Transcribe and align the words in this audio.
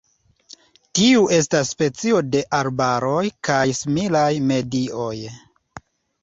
Tiu 0.99 1.25
estas 1.35 1.69
specio 1.75 2.21
de 2.35 2.41
arbaroj 2.61 3.21
kaj 3.49 3.61
similaj 3.83 4.27
medioj. 4.53 5.15